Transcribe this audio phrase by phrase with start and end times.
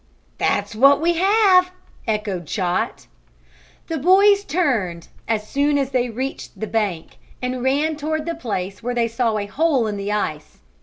[0.39, 1.69] "That's what we have!"
[2.07, 3.05] echoed Chot.
[3.85, 8.81] The boys turned, as soon as they reached the bank, and ran toward the place
[8.81, 10.57] where they saw a hole in the ice.